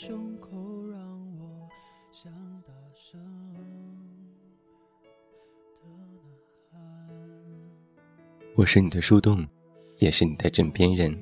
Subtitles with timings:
[0.00, 0.50] 胸口，
[0.92, 1.00] 让
[1.40, 1.68] 我
[2.12, 2.32] 想
[2.64, 3.20] 大声
[3.52, 3.58] 的
[5.82, 5.90] 呐
[6.70, 6.80] 喊。
[8.54, 9.44] 我是你的树洞，
[9.98, 11.12] 也是你的枕边人。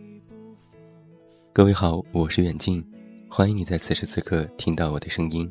[1.55, 2.87] 各位好，我是远近，
[3.31, 5.51] 欢迎你在此时此刻听到我的声音。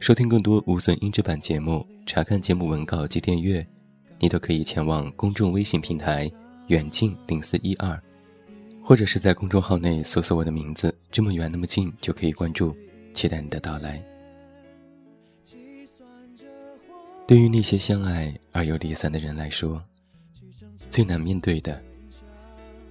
[0.00, 3.64] 收听更多无损音质版节目，查看节目文稿及订阅，
[4.18, 6.28] 你都可以前往公众微信平台
[6.66, 8.02] 远近零四一二。
[8.86, 12.76] 或者是在公众号内搜索我的名字，这么远那么近就可以关注，
[13.14, 14.00] 期待你的到来。
[17.26, 19.82] 对于那些相爱而又离散的人来说，
[20.90, 21.82] 最难面对的，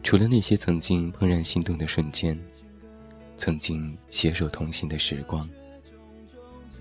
[0.02, 2.36] 除了那些曾经怦然心动的瞬间，
[3.38, 5.48] 曾经携手同行的时光，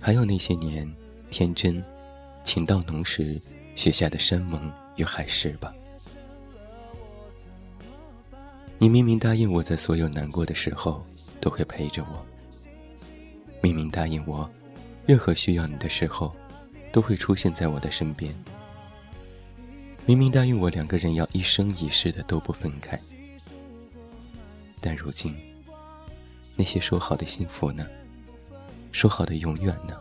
[0.01, 0.91] 还有那些年
[1.31, 1.85] 天真、
[2.45, 3.39] 情到浓时
[3.77, 5.71] 许下的山盟与海誓吧。
[8.83, 11.07] 你明明答应我在所有难过的时候
[11.41, 12.27] 都会陪着我，
[13.61, 14.51] 明明答应我，
[15.07, 16.35] 任何需要你的时候
[16.91, 18.35] 都会出现在我的身边，
[20.05, 22.99] 明明答应我两个人要一生一世的都不分开，
[24.81, 25.33] 但如今
[26.57, 27.87] 那些说好的幸福呢？
[28.91, 29.97] 说好的永远呢？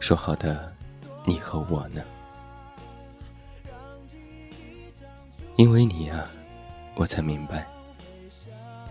[0.00, 0.74] 说好的
[1.26, 2.02] 你和我呢？
[5.56, 6.26] 因为你啊。
[6.98, 7.64] 我才明白，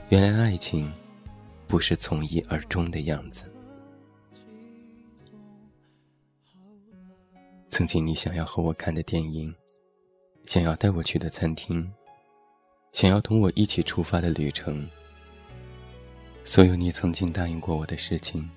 [0.08, 0.89] 原来爱情
[1.67, 3.44] 不是从一而终的样子。
[7.69, 9.53] 曾经你想要和我看的电影，
[10.45, 11.91] 想要带我去的餐厅，
[12.94, 14.88] 想要同我一起出发的旅程，
[16.45, 18.50] 所有你曾经答应过我的事情，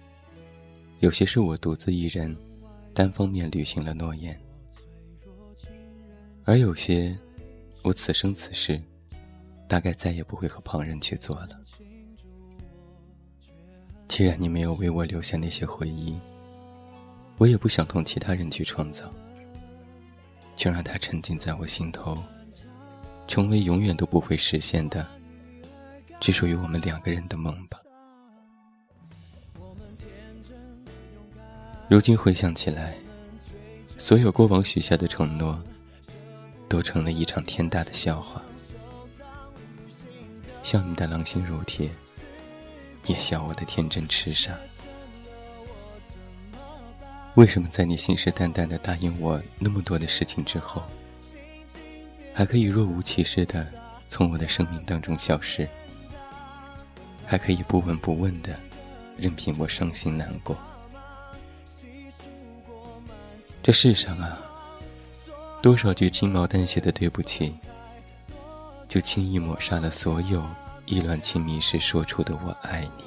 [1.01, 2.37] 有些是我独自一人
[2.95, 4.41] 单方面履行了诺言，
[6.45, 7.19] 而有些
[7.83, 8.81] 我此生此世。
[9.71, 11.51] 大概再也不会和旁人去做了。
[14.09, 16.19] 既然你没有为我留下那些回忆，
[17.39, 19.09] 我也不想同其他人去创造，
[20.57, 22.19] 就让它沉浸在我心头，
[23.29, 25.07] 成为永远都不会实现的，
[26.19, 27.81] 只属于我们两个人的梦吧。
[31.89, 32.97] 如今回想起来，
[33.97, 35.63] 所有过往许下的承诺，
[36.69, 38.43] 都成了一场天大的笑话。
[40.63, 41.91] 笑你的狼心如铁，
[43.07, 44.57] 也笑我的天真痴傻。
[47.35, 50.83] 为什么在你信誓旦旦的答应我那么多的事情之后，
[52.35, 53.73] 还可以若无其事的
[54.09, 55.67] 从我的生命当中消失？
[57.25, 58.59] 还可以不闻不问的
[59.17, 60.57] 任凭我伤心难过？
[63.63, 64.39] 这世上啊，
[65.63, 67.55] 多少句轻描淡写的对不起。
[68.91, 70.45] 就轻易抹杀了所有
[70.85, 73.05] 意乱情迷时说出的“我爱你”。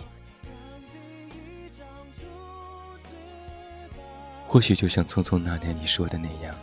[4.47, 6.55] 或许就像《匆匆那年》里说的那样，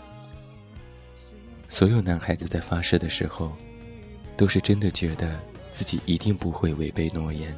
[1.69, 3.53] 所有男孩子在发誓的时候，
[4.39, 5.39] 都是真的觉得
[5.71, 7.53] 自己一定不会违背诺言；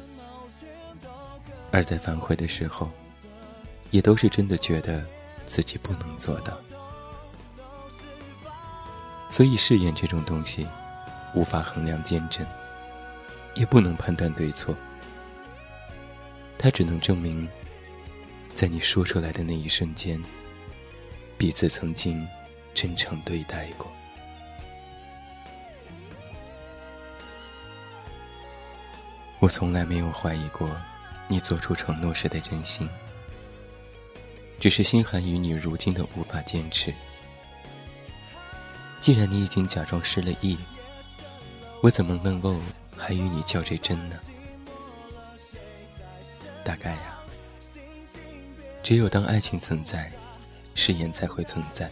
[1.71, 2.91] 而在反悔的时候，
[3.89, 5.01] 也都是真的觉得
[5.47, 6.59] 自己不能做到。
[9.29, 10.67] 所以，誓言这种东西。
[11.33, 12.45] 无法衡量坚贞，
[13.55, 14.75] 也不能判断对错。
[16.57, 17.49] 它只能证明，
[18.55, 20.21] 在你说出来的那一瞬间，
[21.37, 22.25] 彼此曾经
[22.73, 23.91] 真诚对待过。
[29.39, 30.69] 我从来没有怀疑过
[31.27, 32.87] 你做出承诺时的真心，
[34.59, 36.93] 只是心寒于你如今的无法坚持。
[39.01, 40.57] 既然你已经假装失了忆。
[41.83, 42.55] 我怎么能够
[42.95, 44.15] 还与你较这真呢？
[46.63, 47.19] 大概呀，
[48.81, 50.09] 只有当爱情存在，
[50.75, 51.91] 誓言才会存在。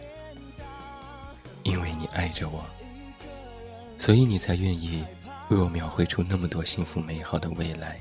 [1.62, 2.64] 因为你爱着我，
[3.98, 5.04] 所以你才愿意
[5.50, 8.00] 为我描绘出那么多幸福美好的未来。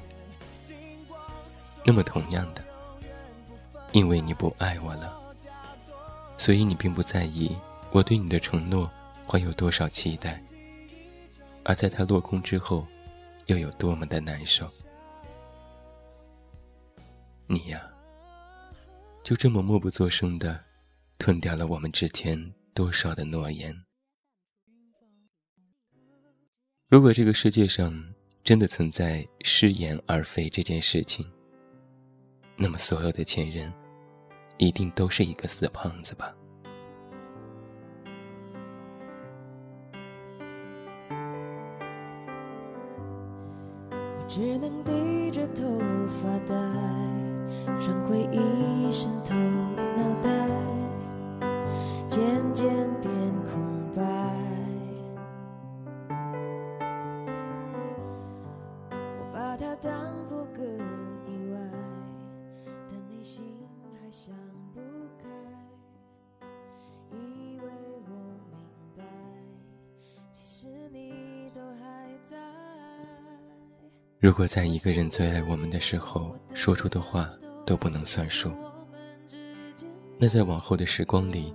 [1.84, 2.64] 那么同样的，
[3.92, 5.14] 因为你不爱我了，
[6.38, 7.54] 所以你并不在意
[7.92, 8.90] 我对你的承诺
[9.28, 10.42] 怀有多少期待。
[11.64, 12.88] 而在它落空之后，
[13.46, 14.70] 又有多么的难受？
[17.48, 17.82] 你呀，
[19.24, 20.64] 就这么默不作声的
[21.20, 23.76] 吞掉了我们之间多少的诺言。
[26.88, 27.94] 如果这个世界上
[28.44, 31.30] 真的存在失言而肥这件事情，
[32.58, 33.72] 那么所有的前任，
[34.58, 36.36] 一定都是一个死胖子吧？
[44.34, 45.62] 只能低着头
[46.08, 46.56] 发呆，
[47.66, 49.36] 让回忆渗透
[49.98, 50.30] 脑袋，
[52.08, 52.24] 渐
[52.54, 52.66] 渐
[53.02, 53.12] 变
[53.44, 53.62] 空
[53.94, 54.02] 白。
[58.90, 59.92] 我把它当
[60.26, 60.64] 作歌
[74.22, 77.28] 如果在一个人最爱我们的时候说出的话
[77.66, 78.52] 都不能算数，
[80.20, 81.52] 那在往后的时光里，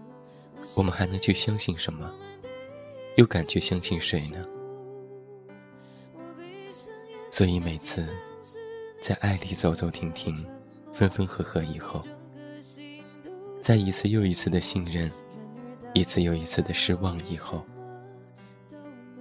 [0.75, 2.13] 我们还能去相信什么？
[3.19, 4.45] 又敢去相信谁呢？
[7.31, 8.05] 所以每次
[9.01, 10.45] 在爱里走走停停、
[10.93, 12.03] 分分合合以后，
[13.61, 15.09] 在一次又一次的信任、
[15.95, 17.65] 一次又一次的失望以后，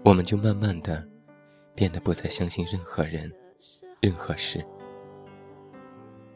[0.04, 1.08] 我们就慢慢的。
[1.76, 3.30] 变得不再相信任何人、
[4.00, 4.66] 任何事，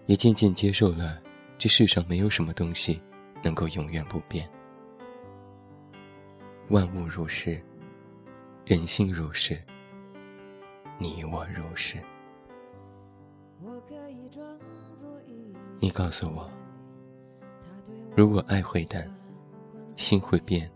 [0.05, 1.21] 也渐渐接受了
[1.57, 3.01] 这世上没有什么东西
[3.41, 4.47] 能够永远不变。
[6.69, 7.59] 万物如是，
[8.65, 9.57] 人心如是，
[10.97, 11.97] 你我如是。
[15.79, 16.51] 你告诉我，
[18.13, 19.09] 如果爱会淡，
[19.95, 20.69] 心会变，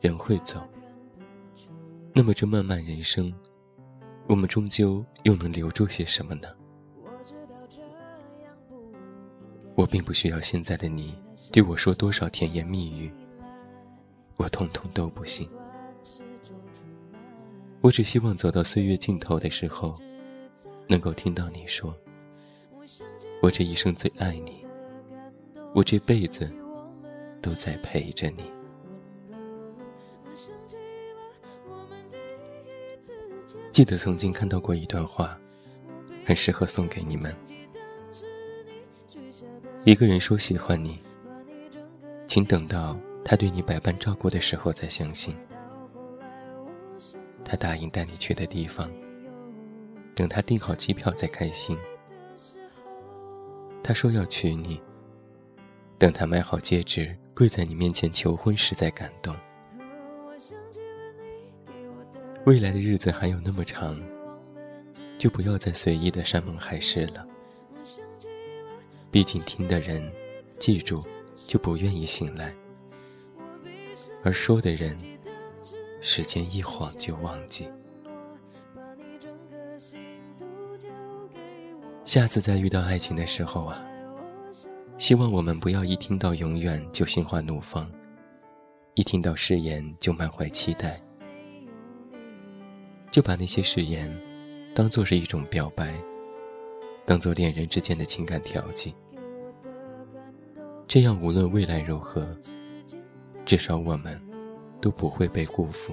[0.00, 0.66] 人会走，
[2.12, 3.32] 那么这漫漫人生。
[4.28, 6.48] 我们终究又能留住些什么呢？
[9.74, 11.16] 我并不需要现在的你
[11.50, 13.10] 对我说多少甜言蜜语，
[14.36, 15.48] 我通通都不信。
[17.80, 19.94] 我只希望走到岁月尽头的时候，
[20.88, 21.96] 能够听到你说
[23.40, 24.66] ：“我这一生最爱你，
[25.74, 26.52] 我这辈子
[27.40, 28.42] 都在陪着你。”
[33.72, 35.38] 记得曾经看到过一段话，
[36.24, 37.34] 很适合送给你们。
[39.84, 40.98] 一个人说喜欢你，
[42.26, 45.36] 请等到他对你百般照顾的时候再相信。
[47.44, 48.90] 他答应带你去的地方，
[50.14, 51.78] 等他订好机票再开心。
[53.82, 54.78] 他说要娶你，
[55.96, 59.34] 等他买好戒指跪在你面前求婚时再感动。
[62.48, 63.94] 未来的日子还有那么长，
[65.18, 67.26] 就不要再随意的山盟海誓了。
[69.10, 70.10] 毕竟听的人
[70.58, 70.98] 记住
[71.36, 72.54] 就不愿意醒来，
[74.24, 74.96] 而说的人
[76.00, 77.68] 时间一晃就忘记。
[82.06, 83.86] 下次再遇到爱情的时候啊，
[84.96, 87.92] 希望我们不要一听到永远就心花怒放，
[88.94, 90.98] 一听到誓言就满怀期待。
[93.10, 94.14] 就把那些誓言
[94.74, 95.98] 当做是一种表白，
[97.04, 98.94] 当做恋人之间的情感调剂。
[100.86, 102.28] 这样无论未来如何，
[103.44, 104.20] 至少我们
[104.80, 105.92] 都不会被辜负，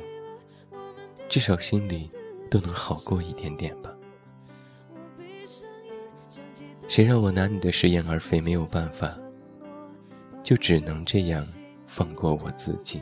[1.28, 2.10] 至少心里
[2.50, 3.92] 都能好过一点点吧。
[6.88, 9.18] 谁让我拿你的誓言而肥没有办法，
[10.44, 11.46] 就只能这样
[11.88, 13.02] 放过我自己。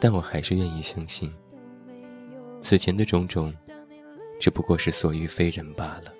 [0.00, 1.30] 但我还是愿意相信，
[2.62, 3.54] 此前的种种，
[4.40, 6.14] 只不过是所遇非人罢了。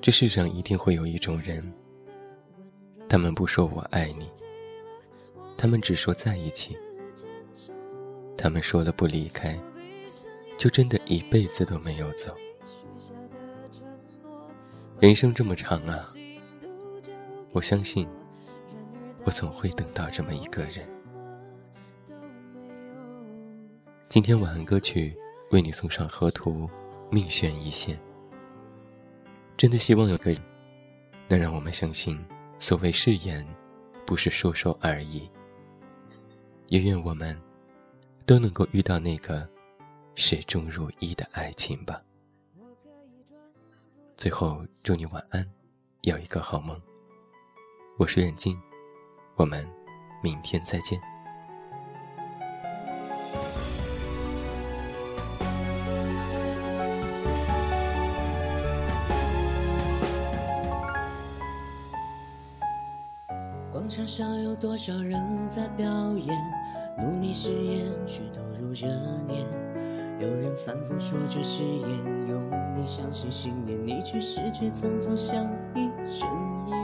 [0.00, 1.72] 这世上一定会有一种人，
[3.08, 4.28] 他们不说我爱你，
[5.56, 6.76] 他们只说在一起。
[8.36, 9.56] 他们说了不离开，
[10.56, 12.34] 就真的一辈子都没有走。
[14.98, 15.98] 人生这么长啊，
[17.52, 18.08] 我相信，
[19.24, 20.99] 我总会等到这么一个人。
[24.10, 25.16] 今天晚安歌曲
[25.52, 26.68] 为你送上河图，
[27.12, 27.96] 命悬一线。
[29.56, 30.42] 真的希望有个人
[31.28, 32.20] 能让我们相信，
[32.58, 33.46] 所谓誓言
[34.04, 35.30] 不是说说而已。
[36.66, 37.40] 也愿我们
[38.26, 39.48] 都能够遇到那个
[40.16, 42.02] 始终如一的爱情吧。
[44.16, 45.48] 最后祝你晚安，
[46.00, 46.76] 有一个好梦。
[47.96, 48.60] 我是远近，
[49.36, 49.64] 我们
[50.20, 51.00] 明天再见。
[64.50, 65.14] 有多少人
[65.48, 65.86] 在表
[66.18, 66.36] 演？
[66.98, 68.88] 努力誓言，却投入热
[69.28, 69.46] 恋。
[70.18, 71.88] 有人反复说着誓言，
[72.28, 75.44] 用力相信信念，你去世却仓促像
[75.76, 76.28] 一整
[76.68, 76.74] 夜。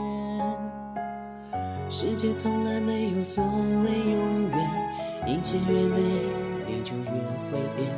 [1.89, 4.59] 世界从来没有所谓永远，
[5.27, 5.99] 一切越美
[6.65, 7.11] 你就越
[7.51, 7.91] 会变。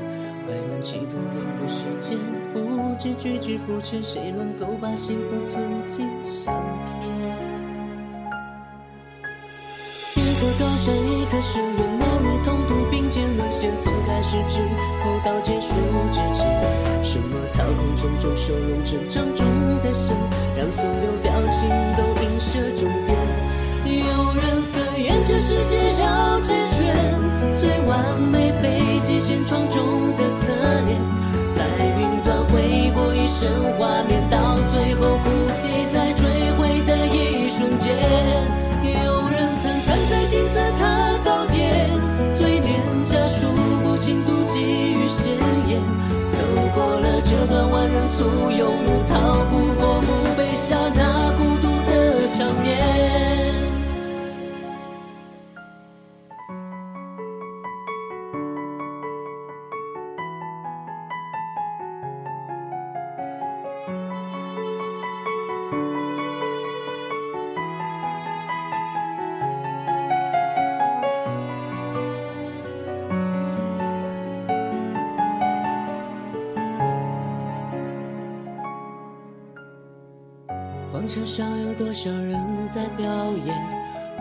[0.47, 2.17] 快门企图碾过时间，
[2.51, 6.55] 不知举止浮沉，谁能够把幸福存进相
[7.03, 7.48] 片？
[10.79, 14.61] 一颗高山，一颗誓言，陌路同途并肩沦陷，从开始之
[15.03, 15.75] 后到结束
[16.11, 16.47] 之前，
[17.03, 19.45] 什么操控种种，收拢成掌中
[19.81, 20.15] 的线，
[20.55, 21.67] 让所有表情
[21.97, 23.17] 都映射终点。
[23.85, 26.95] 有人曾言这世界绕着圈，
[27.57, 30.53] 最完美飞机舷窗中的侧
[30.85, 31.01] 脸，
[31.53, 31.63] 在
[31.97, 34.28] 云端挥过一生画面，
[81.39, 82.35] 上有多少人
[82.67, 83.07] 在表
[83.45, 83.55] 演？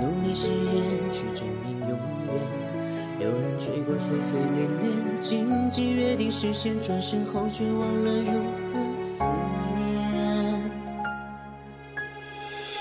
[0.00, 2.32] 努力誓言去证明永远。
[3.18, 8.30] 有人追过岁岁年年，荆棘约定实现，转身后却忘了如
[8.70, 9.24] 何思
[9.74, 10.62] 念。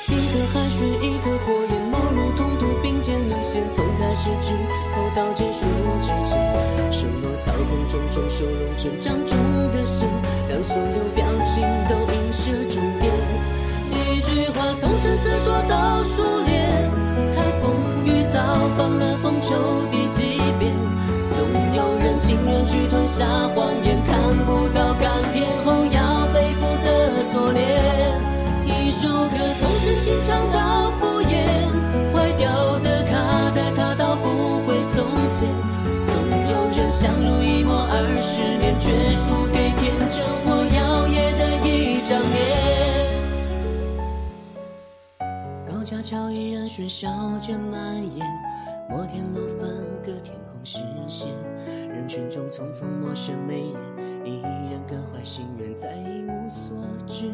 [0.07, 4.53] 一个汗水，一个火焰，陌路同途并肩沦陷，从开始之
[4.95, 5.65] 后到结束
[5.99, 6.37] 之前，
[6.91, 9.35] 什么操控种种，收拢成掌中
[9.71, 10.07] 的线，
[10.47, 13.06] 让所有表情都映射终点。
[14.37, 16.69] 一句话从生死说到熟练，
[17.33, 17.73] 台风
[18.05, 18.39] 雨造
[18.77, 19.55] 访了风球
[19.89, 20.75] 第几遍，
[21.35, 23.25] 总有人情愿去吞下
[23.55, 24.15] 谎言，看
[24.45, 27.65] 不到甘甜后要背负的锁链。
[28.63, 31.73] 一首歌从深情唱到敷衍，
[32.13, 35.49] 坏掉的卡带它倒不回从前，
[36.05, 36.13] 总
[36.51, 39.56] 有人相濡以沫二十年，却输给
[46.67, 47.07] 喧嚣
[47.39, 48.27] 着蔓延，
[48.89, 51.29] 摩天楼分隔天空视线，
[51.89, 53.73] 人群中匆匆陌生眉眼，
[54.25, 57.31] 依然各怀心愿，再一无所知。